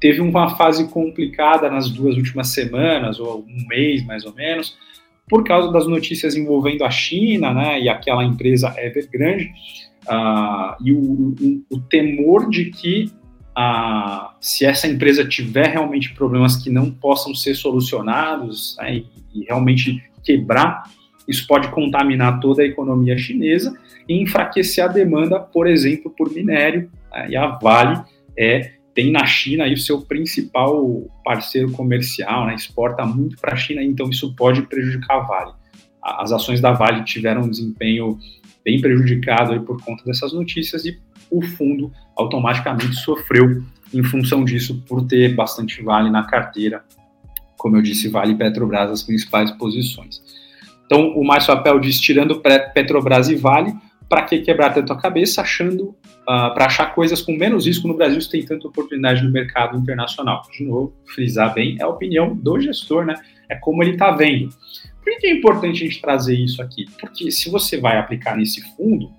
[0.00, 4.76] teve uma fase complicada nas duas últimas semanas, ou um mês mais ou menos,
[5.28, 9.50] por causa das notícias envolvendo a China, né, e aquela empresa Evergrande,
[10.06, 13.10] uh, e o, o, o, temor de que
[13.56, 19.44] uh, se essa empresa tiver realmente problemas que não possam ser solucionados né, e, e
[19.44, 20.84] realmente quebrar,
[21.26, 23.76] isso pode contaminar toda a economia chinesa
[24.08, 26.90] e enfraquecer a demanda, por exemplo, por minério.
[27.12, 28.02] Né, e a Vale
[28.36, 33.56] é tem na China aí o seu principal parceiro comercial, né, exporta muito para a
[33.56, 35.52] China, então isso pode prejudicar a Vale.
[36.00, 38.18] As ações da Vale tiveram um desempenho
[38.64, 40.98] bem prejudicado aí por conta dessas notícias e
[41.30, 43.62] o fundo automaticamente sofreu
[43.92, 46.84] em função disso por ter bastante Vale na carteira.
[47.56, 50.22] Como eu disse, Vale e Petrobras as principais posições.
[50.86, 53.74] Então, o mais papel diz, tirando Petrobras e Vale,
[54.08, 55.96] para que quebrar tanto a cabeça achando uh,
[56.28, 59.78] ah, para achar coisas com menos risco no Brasil se tem tanta oportunidade no mercado
[59.78, 60.42] internacional?
[60.52, 63.14] De novo, frisar bem, é a opinião do gestor, né?
[63.48, 64.50] É como ele está vendo.
[65.02, 66.86] Por que é importante a gente trazer isso aqui?
[66.98, 69.10] Porque se você vai aplicar nesse fundo,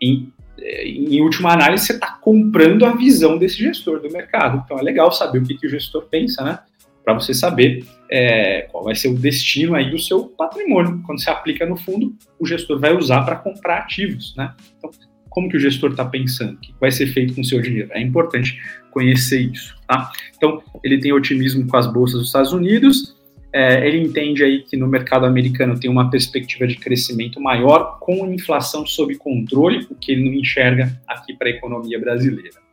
[0.00, 4.62] em, eh, em última análise, você está comprando a visão desse gestor do mercado.
[4.64, 6.58] Então é legal saber o que, que o gestor pensa, né?
[7.08, 11.00] Para você saber é, qual vai ser o destino aí do seu patrimônio.
[11.06, 14.54] Quando você aplica no fundo, o gestor vai usar para comprar ativos, né?
[14.76, 14.90] Então,
[15.30, 16.52] como que o gestor está pensando?
[16.52, 17.88] O que vai ser feito com o seu dinheiro?
[17.92, 20.12] É importante conhecer isso, tá?
[20.36, 23.16] Então, ele tem otimismo com as bolsas dos Estados Unidos,
[23.54, 28.30] é, ele entende aí que no mercado americano tem uma perspectiva de crescimento maior com
[28.30, 32.67] inflação sob controle, o que ele não enxerga aqui para a economia brasileira.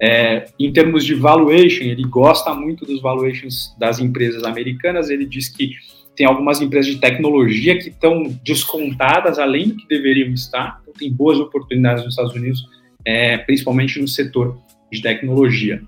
[0.00, 5.10] É, em termos de valuation, ele gosta muito dos valuations das empresas americanas.
[5.10, 5.72] Ele diz que
[6.14, 10.80] tem algumas empresas de tecnologia que estão descontadas além do que deveriam estar.
[10.82, 12.64] Então, tem boas oportunidades nos Estados Unidos,
[13.04, 14.58] é, principalmente no setor
[14.90, 15.82] de tecnologia.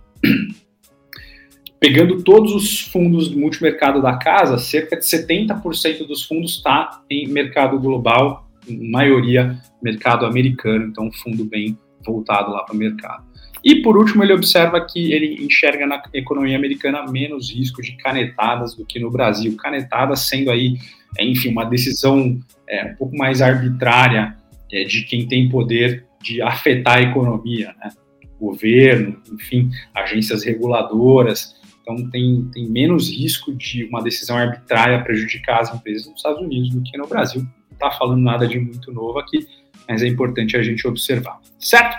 [1.81, 7.27] Pegando todos os fundos do multimercado da casa, cerca de 70% dos fundos está em
[7.27, 13.30] mercado global, maioria mercado americano, então um fundo bem voltado lá para o mercado.
[13.63, 18.75] E por último, ele observa que ele enxerga na economia americana menos risco de canetadas
[18.75, 19.55] do que no Brasil.
[19.57, 20.79] Canetadas sendo aí,
[21.19, 24.37] é, enfim, uma decisão é, um pouco mais arbitrária
[24.73, 27.91] é, de quem tem poder de afetar a economia, né?
[28.39, 31.55] Governo, enfim, agências reguladoras.
[31.83, 36.71] Então tem, tem menos risco de uma decisão arbitrária prejudicar as empresas nos Estados Unidos
[36.71, 37.43] do que no Brasil.
[37.43, 39.47] Não está falando nada de muito novo aqui,
[39.87, 41.39] mas é importante a gente observar.
[41.59, 41.95] Certo?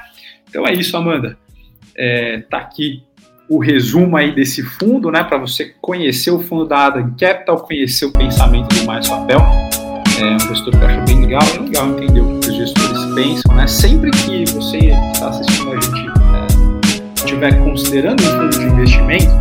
[0.50, 1.38] Então é isso, Amanda
[1.98, 3.04] é, tá aqui
[3.52, 8.06] o resumo aí desse fundo, né, para você conhecer o fundo da Adam Capital, conhecer
[8.06, 9.42] o pensamento do Mais Papel.
[10.20, 13.06] É um gestor que eu acho bem legal, é legal entender o que os gestores
[13.14, 13.68] pensam, né?
[13.68, 16.12] Sempre que você está assistindo a gente
[17.18, 19.32] estiver é, considerando um fundo de investimento,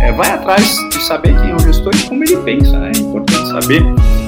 [0.00, 2.92] é, vai atrás de saber quem é o gestor e como ele pensa, né?
[2.94, 3.82] É importante saber.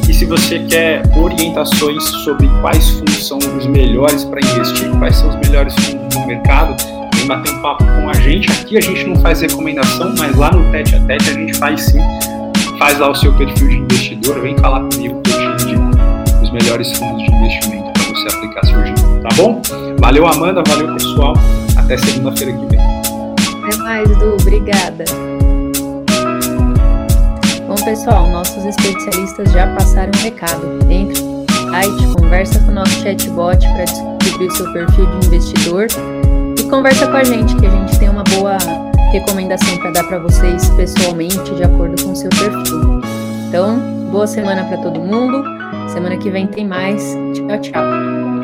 [0.06, 5.30] E se você quer orientações sobre quais fundos são os melhores para investir, quais são
[5.30, 6.76] os melhores fundos no mercado,
[7.22, 8.50] vem bater um papo com a gente.
[8.50, 11.82] Aqui a gente não faz recomendação, mas lá no Tete a Tete a gente faz
[11.82, 12.00] sim.
[12.78, 15.82] Faz lá o seu perfil de investidor, vem falar comigo que eu te indico
[16.42, 19.62] os melhores fundos de investimento para você aplicar seu dinheiro, tá bom?
[20.00, 21.34] Valeu, Amanda, valeu, pessoal.
[21.76, 22.80] Até segunda-feira que vem.
[22.80, 24.36] Até mais, Du.
[24.40, 25.04] Obrigada.
[27.68, 30.78] Bom, pessoal, nossos especialistas já passaram o recado.
[30.90, 31.16] Entre
[31.70, 35.86] site, conversa com o nosso chatbot para descobrir o seu perfil de investidor
[36.72, 38.56] conversa com a gente, que a gente tem uma boa
[39.12, 43.02] recomendação para dar para vocês pessoalmente, de acordo com o seu perfil.
[43.46, 43.78] Então,
[44.10, 45.44] boa semana para todo mundo.
[45.90, 47.14] Semana que vem tem mais.
[47.34, 48.41] Tchau, tchau.